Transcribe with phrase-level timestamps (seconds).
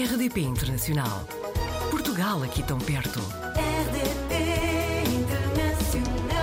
[0.00, 1.26] RDP Internacional.
[1.90, 3.18] Portugal aqui tão perto.
[3.54, 4.34] RDP
[5.14, 6.40] Internacional.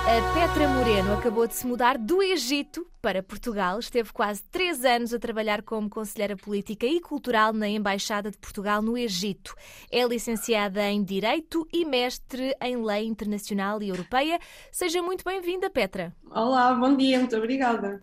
[0.00, 3.78] A Petra Moreno acabou de se mudar do Egito para Portugal.
[3.78, 8.80] Esteve quase três anos a trabalhar como conselheira política e cultural na Embaixada de Portugal
[8.80, 9.54] no Egito.
[9.92, 14.38] É licenciada em Direito e mestre em Lei Internacional e Europeia.
[14.72, 16.16] Seja muito bem-vinda, Petra.
[16.30, 18.00] Olá, bom dia, muito obrigada.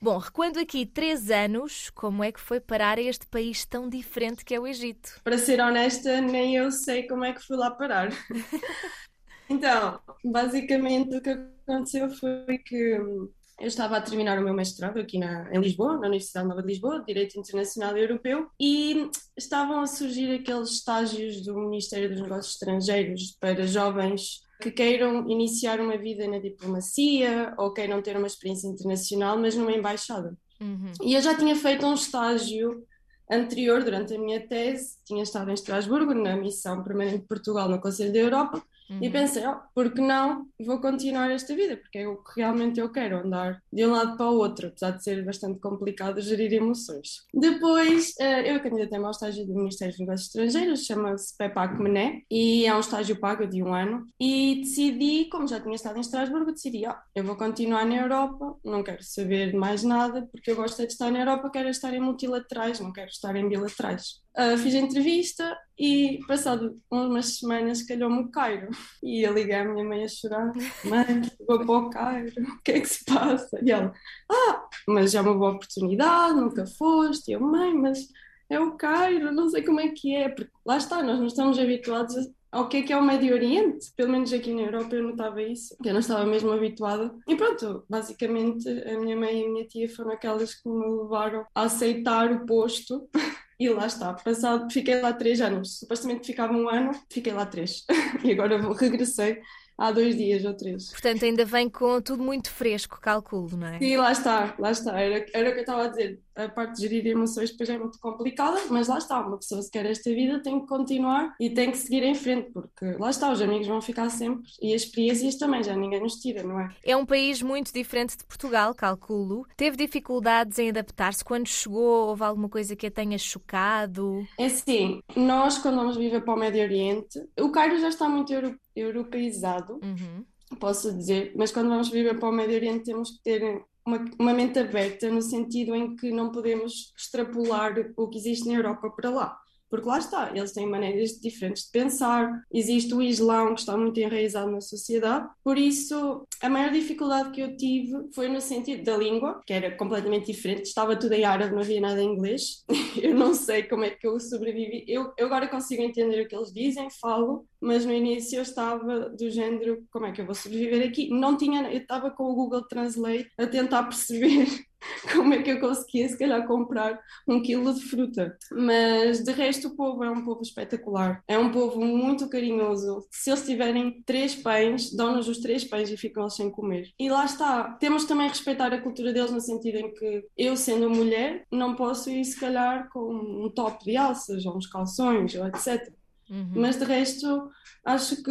[0.00, 4.44] Bom, recuando aqui três anos, como é que foi parar a este país tão diferente
[4.44, 5.20] que é o Egito?
[5.24, 8.10] Para ser honesta, nem eu sei como é que fui lá parar.
[9.48, 11.30] Então, basicamente o que
[11.68, 13.28] aconteceu foi que hum,
[13.60, 16.68] eu estava a terminar o meu mestrado aqui na, em Lisboa, na Universidade Nova de
[16.68, 22.20] Lisboa, de Direito Internacional e Europeu, e estavam a surgir aqueles estágios do Ministério dos
[22.20, 28.26] Negócios Estrangeiros para jovens que queiram iniciar uma vida na diplomacia ou queiram ter uma
[28.26, 30.34] experiência internacional, mas numa embaixada.
[30.58, 30.90] Uhum.
[31.02, 32.82] E eu já tinha feito um estágio
[33.30, 37.78] anterior durante a minha tese, tinha estado em Estrasburgo, na missão permanente de Portugal no
[37.78, 41.76] Conselho da Europa, e pensei, oh, por que não vou continuar esta vida?
[41.76, 44.92] Porque é o que realmente eu quero, andar de um lado para o outro, apesar
[44.92, 47.24] de ser bastante complicado gerir emoções.
[47.32, 52.66] Depois, eh, eu candidatei-me ao estágio do Ministério dos Negócios Estrangeiros, chama-se PEPAC Mené, e
[52.66, 56.52] é um estágio pago de um ano, e decidi, como já tinha estado em Estrasburgo,
[56.52, 60.78] decidi, oh, eu vou continuar na Europa, não quero saber mais nada, porque eu gosto
[60.78, 64.23] de estar na Europa, quero estar em multilaterais, não quero estar em bilaterais.
[64.36, 68.68] Uh, fiz a entrevista e, passado umas semanas, calhou-me o Cairo.
[69.02, 70.52] E eu liguei à minha mãe a chorar:
[70.84, 73.60] Mãe, vou para o Cairo, o que é que se passa?
[73.62, 73.92] E ela:
[74.30, 77.30] Ah, mas é uma boa oportunidade, nunca foste.
[77.30, 78.08] E eu: Mãe, mas
[78.48, 80.28] é o Cairo, não sei como é que é.
[80.28, 82.14] Porque lá está, nós não estamos habituados
[82.50, 83.92] ao que é que é o Médio Oriente.
[83.96, 87.12] Pelo menos aqui na Europa eu notava isso, que eu não estava mesmo habituada.
[87.28, 91.44] E pronto, basicamente a minha mãe e a minha tia foram aquelas que me levaram
[91.54, 93.08] a aceitar o posto.
[93.58, 95.78] E lá está, passado, fiquei lá três anos.
[95.80, 97.84] Supostamente ficava um ano, fiquei lá três.
[98.24, 99.40] E agora regressei
[99.76, 100.90] há dois dias ou três.
[100.90, 103.78] Portanto, ainda vem com tudo muito fresco, calculo, não é?
[103.82, 104.98] E lá está, lá está.
[105.00, 106.20] Era, era o que eu estava a dizer.
[106.36, 109.20] A parte de gerir emoções depois é muito complicada, mas lá está.
[109.24, 112.50] Uma pessoa se quer esta vida tem que continuar e tem que seguir em frente,
[112.50, 116.16] porque lá está, os amigos vão ficar sempre e as experiências também, já ninguém nos
[116.16, 116.68] tira, não é?
[116.84, 119.46] É um país muito diferente de Portugal, calculo.
[119.56, 122.08] Teve dificuldades em adaptar-se quando chegou?
[122.08, 124.26] Houve alguma coisa que a tenha chocado?
[124.38, 128.32] É assim, nós quando vamos viver para o Médio Oriente, o Cairo já está muito
[128.32, 130.24] euro- europeizado, Uhum.
[130.58, 134.32] posso dizer, mas quando vamos viver para o Médio Oriente temos que ter uma, uma
[134.34, 139.10] mente aberta no sentido em que não podemos extrapolar o que existe na Europa para
[139.10, 139.38] lá.
[139.74, 143.98] Porque lá está, eles têm maneiras diferentes de pensar, existe o Islão que está muito
[143.98, 148.96] enraizado na sociedade, por isso a maior dificuldade que eu tive foi no sentido da
[148.96, 152.64] língua, que era completamente diferente, estava tudo em árabe, não havia nada em inglês,
[153.02, 156.36] eu não sei como é que eu sobrevivi, eu, eu agora consigo entender o que
[156.36, 160.36] eles dizem, falo, mas no início eu estava do género, como é que eu vou
[160.36, 161.10] sobreviver aqui?
[161.10, 164.46] Não tinha, eu estava com o Google Translate a tentar perceber
[165.12, 168.36] como é que eu conseguia, se calhar, comprar um quilo de fruta.
[168.52, 173.06] Mas de resto, o povo é um povo espetacular, é um povo muito carinhoso.
[173.10, 176.90] Se eles tiverem três pães, dão-nos os três pães e ficam eles sem comer.
[176.98, 180.90] E lá está, temos também respeitar a cultura deles no sentido em que eu, sendo
[180.90, 185.46] mulher, não posso ir, se calhar, com um top de alças ou uns calções ou
[185.46, 185.92] etc.
[186.30, 186.52] Uhum.
[186.54, 187.50] Mas de resto,
[187.84, 188.30] acho que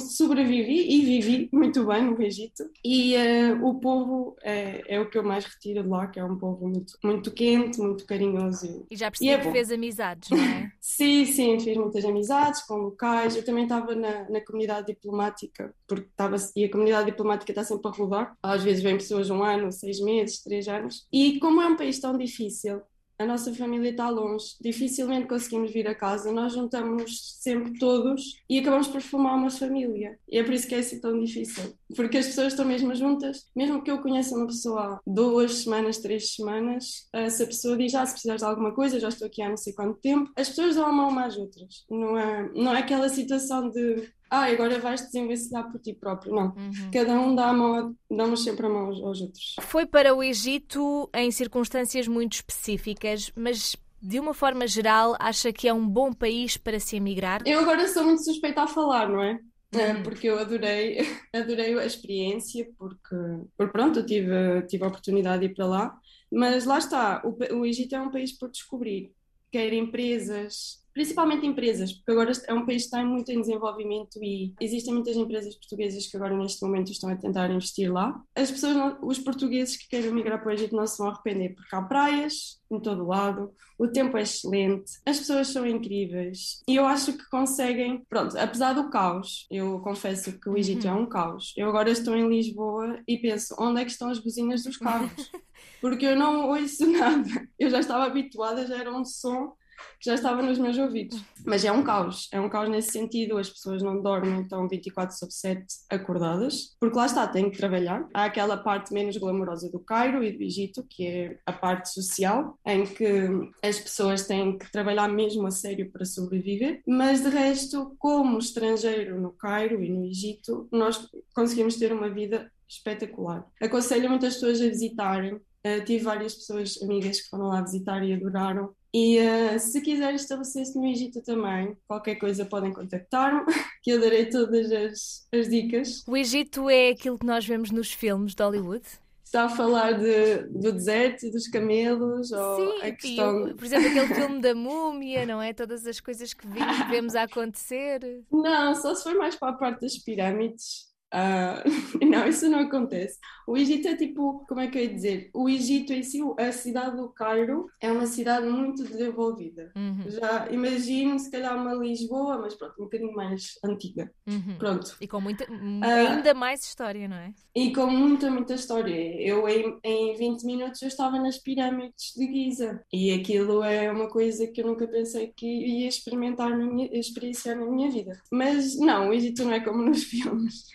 [0.00, 2.64] sobrevivi e vivi muito bem no Egito.
[2.84, 6.24] E eh, o povo é, é o que eu mais retiro de lá, que é
[6.24, 8.86] um povo muito, muito quente, muito carinhoso.
[8.90, 9.52] E já E percebi é que bom.
[9.52, 10.72] fez amizades, não é?
[10.80, 13.36] Sim, sim, fiz muitas amizades com locais.
[13.36, 17.88] Eu também estava na, na comunidade diplomática, porque estava, e a comunidade diplomática está sempre
[17.88, 18.36] a rodar.
[18.42, 21.06] Às vezes vêm pessoas um ano, seis meses, três anos.
[21.12, 22.80] E como é um país tão difícil,
[23.18, 28.58] a nossa família está longe, dificilmente conseguimos vir a casa, nós juntamos sempre todos e
[28.58, 30.18] acabamos por formar uma família.
[30.28, 33.46] E é por isso que é assim tão difícil, porque as pessoas estão mesmo juntas,
[33.54, 37.76] mesmo que eu conheça uma pessoa há duas semanas, três semanas, eh, se a pessoa
[37.76, 40.30] diz, ah, se precisares de alguma coisa, já estou aqui há não sei quanto tempo,
[40.36, 41.84] as pessoas dão a mão umas às outras.
[41.90, 46.34] Não é, não é aquela situação de, ah, agora vais desenvencilhar por ti próprio.
[46.34, 46.46] Não.
[46.56, 46.90] Uhum.
[46.92, 49.56] Cada um dá a mão, damos sempre a mão aos, aos outros.
[49.60, 55.66] Foi para o Egito em circunstâncias muito específicas, mas de uma forma geral, acha que
[55.66, 57.42] é um bom país para se emigrar?
[57.46, 59.40] Eu agora sou muito suspeita a falar, não é?
[59.74, 60.02] Eh, Uhum.
[60.02, 60.98] Porque eu adorei,
[61.34, 63.16] adorei a experiência, porque,
[63.56, 65.98] porque pronto, eu tive, tive a oportunidade de ir para lá,
[66.30, 69.12] mas lá está, o, o Egito é um país por descobrir,
[69.50, 74.54] quer empresas, principalmente empresas, porque agora é um país que está muito em desenvolvimento e
[74.58, 78.18] existem muitas empresas portuguesas que agora neste momento estão a tentar investir lá.
[78.34, 81.76] As pessoas, os portugueses que querem migrar para o Egito não se vão arrepender, porque
[81.76, 86.76] há praias em todo o lado, o tempo é excelente, as pessoas são incríveis e
[86.76, 91.04] eu acho que conseguem, pronto, apesar do caos, eu confesso que o Egito é um
[91.04, 91.52] caos.
[91.58, 95.12] Eu agora estou em Lisboa e penso, onde é que estão as buzinas dos carros?
[95.78, 97.46] Porque eu não ouço nada.
[97.58, 99.52] Eu já estava habituada, já era um som
[100.00, 101.22] que já estava nos meus ouvidos.
[101.44, 105.16] Mas é um caos, é um caos nesse sentido, as pessoas não dormem, estão 24
[105.16, 108.06] sobre 7 acordadas, porque lá está, têm que trabalhar.
[108.12, 112.58] Há aquela parte menos glamourosa do Cairo e do Egito, que é a parte social,
[112.66, 113.28] em que
[113.62, 119.20] as pessoas têm que trabalhar mesmo a sério para sobreviver, mas de resto, como estrangeiro
[119.20, 123.46] no Cairo e no Egito, nós conseguimos ter uma vida espetacular.
[123.60, 125.34] Aconselho muitas pessoas a visitarem.
[125.34, 128.74] Uh, tive várias pessoas, amigas, que foram lá visitar e adoraram.
[128.98, 133.44] E uh, se quiserem estabelecer-se no Egito também, qualquer coisa podem contactar-me,
[133.84, 136.02] que eu darei todas as, as dicas.
[136.08, 138.86] O Egito é aquilo que nós vemos nos filmes de Hollywood?
[139.22, 143.54] Está a falar de, do deserto, dos camelos, ou Sim, a questão...
[143.54, 145.52] por exemplo, aquele filme da múmia, não é?
[145.52, 148.24] Todas as coisas que vimos, vemos a acontecer.
[148.32, 150.86] Não, só se for mais para a parte das pirâmides.
[151.14, 151.62] Uh,
[152.04, 153.18] não, isso não acontece.
[153.46, 155.30] O Egito é tipo, como é que eu ia dizer?
[155.32, 159.72] O Egito em si, a cidade do Cairo, é uma cidade muito desenvolvida.
[159.76, 160.10] Uhum.
[160.10, 164.10] Já imagino, se calhar, uma Lisboa, mas pronto, um bocadinho mais antiga.
[164.26, 164.56] Uhum.
[164.58, 164.96] Pronto.
[165.00, 167.32] E com muita, uh, ainda mais história, não é?
[167.54, 168.94] E com muita, muita história.
[169.22, 172.82] Eu, em, em 20 minutos, eu estava nas pirâmides de Giza.
[172.92, 177.56] E aquilo é uma coisa que eu nunca pensei que ia experimentar, na minha, experienciar
[177.56, 178.20] na minha vida.
[178.30, 180.66] Mas não, o Egito não é como nos filmes.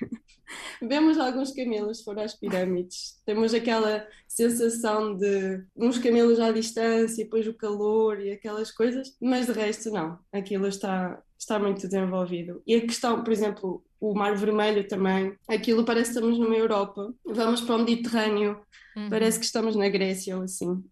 [0.82, 3.22] Vemos alguns camelos fora às pirâmides.
[3.26, 9.16] Temos aquela sensação de uns camelos à distância, e depois o calor e aquelas coisas,
[9.22, 10.20] mas de resto não.
[10.32, 12.62] Aquilo está, está muito desenvolvido.
[12.66, 17.14] E a questão, por exemplo, o Mar Vermelho também, aquilo parece que estamos numa Europa.
[17.24, 18.60] Vamos para o Mediterrâneo,
[18.98, 19.10] uhum.
[19.10, 20.84] parece que estamos na Grécia ou assim.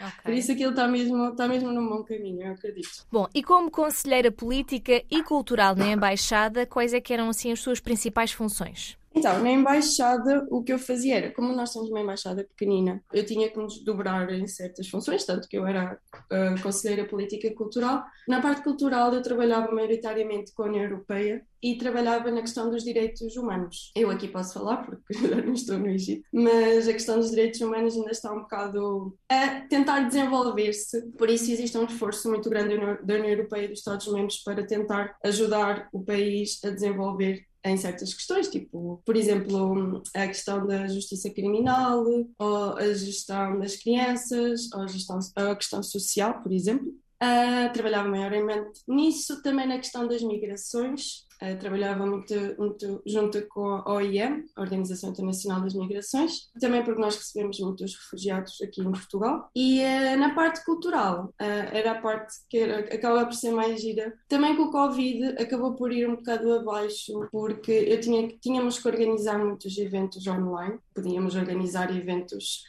[0.00, 0.10] Okay.
[0.22, 3.06] Por isso aquilo está mesmo, está mesmo num bom caminho, eu acredito.
[3.10, 7.60] Bom, e como conselheira política e cultural na Embaixada, quais é que eram assim as
[7.60, 8.98] suas principais funções?
[9.14, 13.24] Então, na embaixada, o que eu fazia era, como nós temos uma embaixada pequenina, eu
[13.24, 17.54] tinha que nos dobrar em certas funções, tanto que eu era uh, conselheira política e
[17.54, 18.04] cultural.
[18.28, 22.84] Na parte cultural, eu trabalhava maioritariamente com a União Europeia e trabalhava na questão dos
[22.84, 23.92] direitos humanos.
[23.94, 27.60] Eu aqui posso falar, porque já não estou no Egito, mas a questão dos direitos
[27.60, 31.10] humanos ainda está um bocado a tentar desenvolver-se.
[31.12, 35.16] Por isso, existe um esforço muito grande da União Europeia e dos Estados-membros para tentar
[35.24, 41.28] ajudar o país a desenvolver em certas questões, tipo, por exemplo, a questão da justiça
[41.30, 42.04] criminal,
[42.38, 46.88] ou a gestão das crianças, ou a, gestão, a questão social, por exemplo.
[47.20, 53.66] Uh, trabalhava maiormente nisso, também na questão das migrações, Uh, trabalhava muito, muito junto com
[53.66, 58.90] a OIM, a Organização Internacional das Migrações, também porque nós recebemos muitos refugiados aqui em
[58.90, 59.48] Portugal.
[59.54, 61.34] E uh, na parte cultural, uh,
[61.72, 64.14] era a parte que era, acaba por ser mais gira.
[64.28, 68.88] Também com o Covid acabou por ir um bocado abaixo, porque eu tinha, tínhamos que
[68.88, 72.64] organizar muitos eventos online, podíamos organizar eventos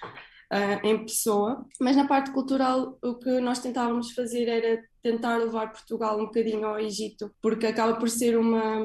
[0.51, 5.72] uh, em pessoa, mas na parte cultural o que nós tentávamos fazer era tentar levar
[5.72, 8.80] Portugal um bocadinho ao Egito, porque acaba por ser uma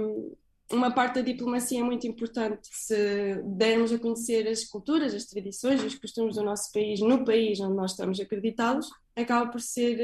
[0.73, 2.69] uma parte da diplomacia muito importante.
[2.73, 7.61] Se dermos a conhecer as culturas, as tradições os costumes do nosso país no país
[7.61, 9.99] onde nós estamos acreditados, acaba por ser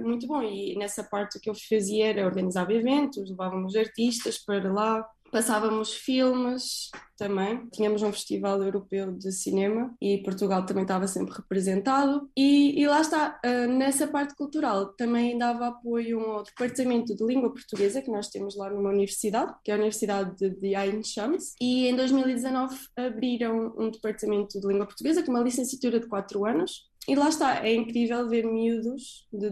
[0.00, 0.42] uh, muito bom.
[0.42, 5.92] E nessa parte o que eu fazia era organizar eventos, levávamos artistas para lá, Passávamos
[5.92, 12.30] filmes também, tínhamos um festival europeu de cinema e Portugal também estava sempre representado.
[12.36, 17.52] E, e lá está, uh, nessa parte cultural também dava apoio ao departamento de língua
[17.52, 21.54] portuguesa que nós temos lá numa universidade, que é a Universidade de Ain Shams.
[21.60, 26.88] E em 2019 abriram um departamento de língua portuguesa com uma licenciatura de 4 anos.
[27.06, 29.50] E lá está, é incrível ver miúdos de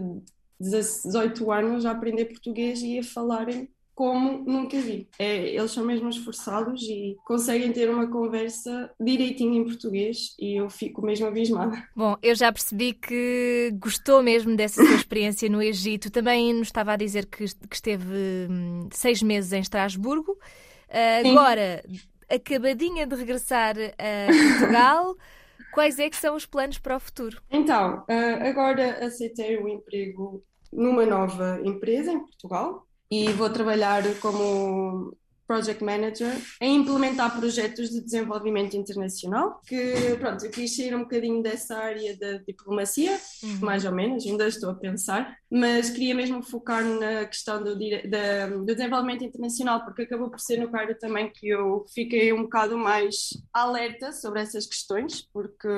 [0.59, 5.09] 18 anos a aprender português e a falarem como nunca vi.
[5.17, 10.69] É, eles são mesmo esforçados e conseguem ter uma conversa direitinho em português e eu
[10.69, 11.83] fico mesmo abismada.
[11.95, 16.11] Bom, eu já percebi que gostou mesmo dessa sua experiência no Egito.
[16.11, 20.33] Também nos estava a dizer que, que esteve hum, seis meses em Estrasburgo.
[20.33, 21.83] Uh, agora,
[22.29, 25.15] acabadinha de regressar a Portugal.
[25.73, 27.41] Quais é que são os planos para o futuro?
[27.49, 35.15] Então, uh, agora aceitei um emprego numa nova empresa em Portugal, e vou trabalhar como
[35.47, 41.41] Project Manager em implementar projetos de desenvolvimento internacional, que pronto, eu quis sair um bocadinho
[41.41, 43.59] dessa área da diplomacia, Uhum.
[43.61, 48.47] mais ou menos, ainda estou a pensar, mas queria mesmo focar na questão do, da-
[48.49, 52.77] do desenvolvimento internacional, porque acabou por ser no Cairo também que eu fiquei um bocado
[52.77, 55.69] mais alerta sobre essas questões, porque